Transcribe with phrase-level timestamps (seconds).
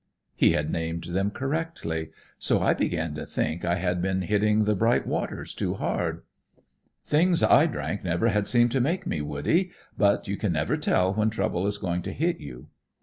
[0.35, 2.09] "He had named them correctly;
[2.39, 6.23] so I began to think I had been hitting the bright waters too hard.
[7.05, 11.13] "Things I drank never had seemed to make me woody; but you can never tell
[11.13, 12.69] when trouble is going to hit you.